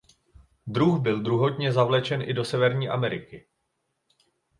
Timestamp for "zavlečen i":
1.73-2.33